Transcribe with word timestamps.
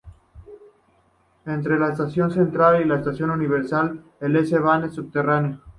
Entre 1.45 1.77
la 1.77 1.89
Estación 1.89 2.31
Central 2.31 2.81
y 2.81 2.85
la 2.85 2.95
estación 2.95 3.29
Universität 3.29 4.01
el 4.19 4.35
S-bahn 4.35 4.85
es 4.85 4.95
subterráneo. 4.95 5.59